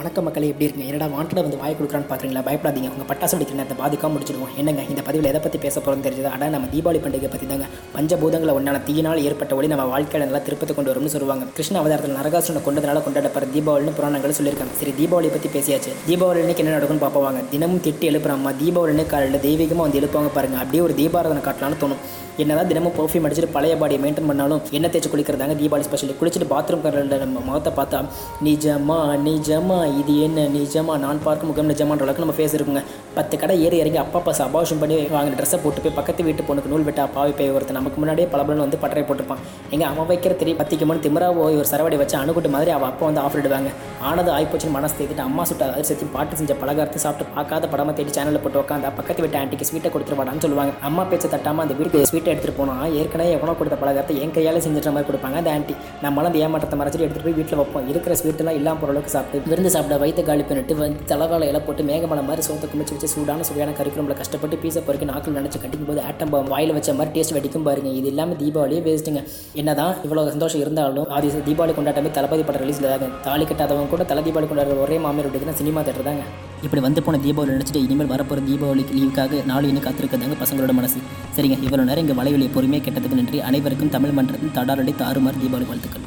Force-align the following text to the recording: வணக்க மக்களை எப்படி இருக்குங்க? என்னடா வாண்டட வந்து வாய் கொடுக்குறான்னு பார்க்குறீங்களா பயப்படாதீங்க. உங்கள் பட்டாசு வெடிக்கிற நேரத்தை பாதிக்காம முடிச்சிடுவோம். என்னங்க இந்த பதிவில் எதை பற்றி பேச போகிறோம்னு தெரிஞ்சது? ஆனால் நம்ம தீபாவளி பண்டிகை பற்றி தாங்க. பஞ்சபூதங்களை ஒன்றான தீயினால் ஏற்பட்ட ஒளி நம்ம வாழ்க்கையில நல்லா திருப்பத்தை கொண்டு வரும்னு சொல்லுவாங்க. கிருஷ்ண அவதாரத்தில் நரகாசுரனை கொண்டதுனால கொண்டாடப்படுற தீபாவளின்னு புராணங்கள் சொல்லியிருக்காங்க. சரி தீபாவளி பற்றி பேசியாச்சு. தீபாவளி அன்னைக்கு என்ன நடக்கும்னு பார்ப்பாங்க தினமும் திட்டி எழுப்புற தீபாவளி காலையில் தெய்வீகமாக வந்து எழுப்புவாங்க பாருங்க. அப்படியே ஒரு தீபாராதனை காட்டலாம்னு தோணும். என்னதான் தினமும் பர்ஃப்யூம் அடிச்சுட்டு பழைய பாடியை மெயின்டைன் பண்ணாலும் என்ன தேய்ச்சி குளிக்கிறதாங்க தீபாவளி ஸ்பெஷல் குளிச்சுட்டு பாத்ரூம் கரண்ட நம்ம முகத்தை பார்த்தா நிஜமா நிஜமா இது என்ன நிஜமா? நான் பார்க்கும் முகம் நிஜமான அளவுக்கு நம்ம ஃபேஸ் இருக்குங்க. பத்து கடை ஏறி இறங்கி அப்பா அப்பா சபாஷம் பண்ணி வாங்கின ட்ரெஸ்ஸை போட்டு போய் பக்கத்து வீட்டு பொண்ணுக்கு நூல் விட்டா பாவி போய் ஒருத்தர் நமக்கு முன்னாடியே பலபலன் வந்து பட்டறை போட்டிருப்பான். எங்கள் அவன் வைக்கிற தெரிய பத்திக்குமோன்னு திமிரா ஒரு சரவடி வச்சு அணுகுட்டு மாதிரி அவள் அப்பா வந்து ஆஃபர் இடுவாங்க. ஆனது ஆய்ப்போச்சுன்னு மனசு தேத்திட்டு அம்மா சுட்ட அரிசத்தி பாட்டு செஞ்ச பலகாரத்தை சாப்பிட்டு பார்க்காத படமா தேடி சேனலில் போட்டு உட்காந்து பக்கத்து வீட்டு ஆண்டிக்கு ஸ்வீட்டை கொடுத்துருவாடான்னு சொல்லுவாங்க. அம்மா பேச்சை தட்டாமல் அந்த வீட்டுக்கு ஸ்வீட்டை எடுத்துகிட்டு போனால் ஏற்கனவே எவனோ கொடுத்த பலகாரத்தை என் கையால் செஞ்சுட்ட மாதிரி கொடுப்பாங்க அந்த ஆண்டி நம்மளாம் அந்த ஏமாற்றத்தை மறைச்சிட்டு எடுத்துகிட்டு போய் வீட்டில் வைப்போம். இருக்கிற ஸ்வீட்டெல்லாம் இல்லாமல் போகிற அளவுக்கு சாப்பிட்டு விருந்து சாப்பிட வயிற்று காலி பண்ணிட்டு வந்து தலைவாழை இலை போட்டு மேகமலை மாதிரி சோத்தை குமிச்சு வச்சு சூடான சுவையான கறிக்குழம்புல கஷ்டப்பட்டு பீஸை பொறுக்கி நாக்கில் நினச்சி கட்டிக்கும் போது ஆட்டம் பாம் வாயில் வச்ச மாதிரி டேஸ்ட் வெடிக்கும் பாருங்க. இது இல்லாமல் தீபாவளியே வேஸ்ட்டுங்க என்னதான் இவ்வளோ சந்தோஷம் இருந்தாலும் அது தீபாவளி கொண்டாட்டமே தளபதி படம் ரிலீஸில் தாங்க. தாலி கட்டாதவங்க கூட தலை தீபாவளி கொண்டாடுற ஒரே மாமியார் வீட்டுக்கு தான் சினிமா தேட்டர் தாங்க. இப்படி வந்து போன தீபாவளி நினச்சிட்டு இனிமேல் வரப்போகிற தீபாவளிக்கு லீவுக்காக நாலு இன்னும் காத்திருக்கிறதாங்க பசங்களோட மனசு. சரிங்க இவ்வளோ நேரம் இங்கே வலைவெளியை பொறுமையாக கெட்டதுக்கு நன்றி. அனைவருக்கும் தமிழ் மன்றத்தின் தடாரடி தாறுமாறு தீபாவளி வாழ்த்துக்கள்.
வணக்க 0.00 0.20
மக்களை 0.26 0.46
எப்படி 0.50 0.64
இருக்குங்க? 0.66 0.86
என்னடா 0.90 1.06
வாண்டட 1.14 1.40
வந்து 1.46 1.58
வாய் 1.62 1.74
கொடுக்குறான்னு 1.78 2.08
பார்க்குறீங்களா 2.10 2.42
பயப்படாதீங்க. 2.46 2.90
உங்கள் 2.94 3.08
பட்டாசு 3.10 3.34
வெடிக்கிற 3.36 3.56
நேரத்தை 3.58 3.76
பாதிக்காம 3.80 4.12
முடிச்சிடுவோம். 4.14 4.52
என்னங்க 4.60 4.82
இந்த 4.92 5.02
பதிவில் 5.08 5.28
எதை 5.30 5.40
பற்றி 5.46 5.58
பேச 5.64 5.74
போகிறோம்னு 5.78 6.04
தெரிஞ்சது? 6.06 6.30
ஆனால் 6.34 6.52
நம்ம 6.54 6.68
தீபாவளி 6.74 7.00
பண்டிகை 7.06 7.28
பற்றி 7.32 7.46
தாங்க. 7.50 7.66
பஞ்சபூதங்களை 7.96 8.52
ஒன்றான 8.58 8.80
தீயினால் 8.86 9.20
ஏற்பட்ட 9.26 9.58
ஒளி 9.58 9.68
நம்ம 9.72 9.86
வாழ்க்கையில 9.92 10.28
நல்லா 10.28 10.40
திருப்பத்தை 10.46 10.76
கொண்டு 10.78 10.92
வரும்னு 10.92 11.12
சொல்லுவாங்க. 11.16 11.46
கிருஷ்ண 11.58 11.78
அவதாரத்தில் 11.82 12.16
நரகாசுரனை 12.20 12.62
கொண்டதுனால 12.68 13.02
கொண்டாடப்படுற 13.08 13.50
தீபாவளின்னு 13.56 13.94
புராணங்கள் 13.98 14.36
சொல்லியிருக்காங்க. 14.38 14.76
சரி 14.80 14.94
தீபாவளி 15.00 15.32
பற்றி 15.36 15.50
பேசியாச்சு. 15.58 15.92
தீபாவளி 16.08 16.42
அன்னைக்கு 16.44 16.64
என்ன 16.64 16.74
நடக்கும்னு 16.76 17.04
பார்ப்பாங்க 17.06 17.42
தினமும் 17.52 17.84
திட்டி 17.88 18.08
எழுப்புற 18.12 18.54
தீபாவளி 18.62 19.06
காலையில் 19.12 19.44
தெய்வீகமாக 19.48 19.86
வந்து 19.88 20.00
எழுப்புவாங்க 20.02 20.32
பாருங்க. 20.38 20.58
அப்படியே 20.64 20.84
ஒரு 20.88 20.96
தீபாராதனை 21.02 21.44
காட்டலாம்னு 21.50 21.82
தோணும். 21.84 22.02
என்னதான் 22.42 22.68
தினமும் 22.70 22.94
பர்ஃப்யூம் 22.98 23.24
அடிச்சுட்டு 23.26 23.54
பழைய 23.54 23.74
பாடியை 23.80 23.98
மெயின்டைன் 24.02 24.28
பண்ணாலும் 24.30 24.60
என்ன 24.76 24.86
தேய்ச்சி 24.92 25.08
குளிக்கிறதாங்க 25.12 25.54
தீபாவளி 25.60 25.84
ஸ்பெஷல் 25.88 26.18
குளிச்சுட்டு 26.20 26.48
பாத்ரூம் 26.52 26.84
கரண்ட 26.84 27.16
நம்ம 27.22 27.42
முகத்தை 27.48 27.70
பார்த்தா 27.78 27.98
நிஜமா 28.46 28.98
நிஜமா 29.26 29.78
இது 30.00 30.14
என்ன 30.26 30.44
நிஜமா? 30.56 30.94
நான் 31.04 31.20
பார்க்கும் 31.26 31.48
முகம் 31.50 31.70
நிஜமான 31.72 32.02
அளவுக்கு 32.04 32.24
நம்ம 32.24 32.34
ஃபேஸ் 32.38 32.54
இருக்குங்க. 32.56 32.82
பத்து 33.16 33.34
கடை 33.42 33.54
ஏறி 33.66 33.76
இறங்கி 33.82 33.98
அப்பா 34.02 34.18
அப்பா 34.20 34.32
சபாஷம் 34.40 34.80
பண்ணி 34.82 34.96
வாங்கின 35.14 35.38
ட்ரெஸ்ஸை 35.40 35.58
போட்டு 35.62 35.84
போய் 35.84 35.96
பக்கத்து 35.98 36.26
வீட்டு 36.28 36.46
பொண்ணுக்கு 36.48 36.72
நூல் 36.72 36.86
விட்டா 36.88 37.06
பாவி 37.16 37.32
போய் 37.38 37.54
ஒருத்தர் 37.56 37.78
நமக்கு 37.80 38.00
முன்னாடியே 38.02 38.28
பலபலன் 38.34 38.64
வந்து 38.66 38.82
பட்டறை 38.82 39.04
போட்டிருப்பான். 39.08 39.42
எங்கள் 39.74 39.88
அவன் 39.92 40.10
வைக்கிற 40.10 40.34
தெரிய 40.42 40.56
பத்திக்குமோன்னு 40.60 41.04
திமிரா 41.06 41.30
ஒரு 41.44 41.70
சரவடி 41.72 41.98
வச்சு 42.02 42.16
அணுகுட்டு 42.22 42.52
மாதிரி 42.56 42.72
அவள் 42.76 42.90
அப்பா 42.92 43.06
வந்து 43.10 43.24
ஆஃபர் 43.26 43.42
இடுவாங்க. 43.42 43.72
ஆனது 44.08 44.30
ஆய்ப்போச்சுன்னு 44.34 44.74
மனசு 44.76 44.94
தேத்திட்டு 44.98 45.24
அம்மா 45.26 45.42
சுட்ட 45.48 45.64
அரிசத்தி 45.76 46.06
பாட்டு 46.14 46.34
செஞ்ச 46.40 46.52
பலகாரத்தை 46.60 47.00
சாப்பிட்டு 47.04 47.32
பார்க்காத 47.34 47.66
படமா 47.72 47.92
தேடி 47.98 48.12
சேனலில் 48.16 48.42
போட்டு 48.44 48.58
உட்காந்து 48.62 48.92
பக்கத்து 48.98 49.22
வீட்டு 49.24 49.38
ஆண்டிக்கு 49.40 49.66
ஸ்வீட்டை 49.68 49.88
கொடுத்துருவாடான்னு 49.94 50.42
சொல்லுவாங்க. 50.44 50.72
அம்மா 50.88 51.02
பேச்சை 51.10 51.28
தட்டாமல் 51.34 51.64
அந்த 51.64 51.74
வீட்டுக்கு 51.78 52.08
ஸ்வீட்டை 52.10 52.30
எடுத்துகிட்டு 52.32 52.58
போனால் 52.60 52.94
ஏற்கனவே 53.00 53.32
எவனோ 53.38 53.54
கொடுத்த 53.58 53.78
பலகாரத்தை 53.82 54.14
என் 54.24 54.34
கையால் 54.36 54.60
செஞ்சுட்ட 54.66 54.92
மாதிரி 54.96 55.08
கொடுப்பாங்க 55.10 55.38
அந்த 55.40 55.50
ஆண்டி 55.56 55.74
நம்மளாம் 56.04 56.30
அந்த 56.30 56.40
ஏமாற்றத்தை 56.44 56.78
மறைச்சிட்டு 56.82 57.06
எடுத்துகிட்டு 57.06 57.28
போய் 57.28 57.38
வீட்டில் 57.40 57.60
வைப்போம். 57.60 57.86
இருக்கிற 57.92 58.14
ஸ்வீட்டெல்லாம் 58.20 58.58
இல்லாமல் 58.60 58.80
போகிற 58.82 58.94
அளவுக்கு 58.94 59.14
சாப்பிட்டு 59.16 59.50
விருந்து 59.52 59.72
சாப்பிட 59.76 59.98
வயிற்று 60.04 60.24
காலி 60.30 60.46
பண்ணிட்டு 60.50 60.78
வந்து 60.80 61.06
தலைவாழை 61.12 61.48
இலை 61.52 61.62
போட்டு 61.68 61.84
மேகமலை 61.90 62.24
மாதிரி 62.30 62.44
சோத்தை 62.48 62.70
குமிச்சு 62.72 62.96
வச்சு 62.96 63.12
சூடான 63.14 63.46
சுவையான 63.50 63.74
கறிக்குழம்புல 63.80 64.16
கஷ்டப்பட்டு 64.22 64.58
பீஸை 64.64 64.82
பொறுக்கி 64.88 65.08
நாக்கில் 65.12 65.38
நினச்சி 65.40 65.60
கட்டிக்கும் 65.64 65.90
போது 65.92 66.02
ஆட்டம் 66.08 66.32
பாம் 66.34 66.50
வாயில் 66.54 66.74
வச்ச 66.78 66.96
மாதிரி 67.00 67.14
டேஸ்ட் 67.18 67.36
வெடிக்கும் 67.38 67.68
பாருங்க. 67.68 67.92
இது 68.00 68.10
இல்லாமல் 68.14 68.40
தீபாவளியே 68.42 68.82
வேஸ்ட்டுங்க 68.88 69.22
என்னதான் 69.62 69.94
இவ்வளோ 70.06 70.26
சந்தோஷம் 70.32 70.64
இருந்தாலும் 70.64 71.08
அது 71.18 71.44
தீபாவளி 71.50 71.74
கொண்டாட்டமே 71.80 72.12
தளபதி 72.18 72.44
படம் 72.50 72.64
ரிலீஸில் 72.66 72.90
தாங்க. 72.94 73.08
தாலி 73.28 73.46
கட்டாதவங்க 73.52 73.88
கூட 73.92 74.04
தலை 74.10 74.22
தீபாவளி 74.26 74.48
கொண்டாடுற 74.50 74.76
ஒரே 74.84 74.96
மாமியார் 75.04 75.26
வீட்டுக்கு 75.28 75.50
தான் 75.50 75.60
சினிமா 75.60 75.80
தேட்டர் 75.86 76.08
தாங்க. 76.08 76.24
இப்படி 76.66 76.82
வந்து 76.86 77.04
போன 77.06 77.20
தீபாவளி 77.26 77.54
நினச்சிட்டு 77.56 77.84
இனிமேல் 77.86 78.12
வரப்போகிற 78.14 78.44
தீபாவளிக்கு 78.50 78.96
லீவுக்காக 78.98 79.42
நாலு 79.50 79.70
இன்னும் 79.72 79.86
காத்திருக்கிறதாங்க 79.86 80.38
பசங்களோட 80.44 80.74
மனசு. 80.80 81.00
சரிங்க 81.38 81.58
இவ்வளோ 81.66 81.88
நேரம் 81.90 82.04
இங்கே 82.06 82.18
வலைவெளியை 82.20 82.52
பொறுமையாக 82.58 82.84
கெட்டதுக்கு 82.86 83.20
நன்றி. 83.22 83.40
அனைவருக்கும் 83.50 83.94
தமிழ் 83.96 84.16
மன்றத்தின் 84.20 84.56
தடாரடி 84.58 84.94
தாறுமாறு 85.02 85.42
தீபாவளி 85.44 85.68
வாழ்த்துக்கள். 85.72 86.06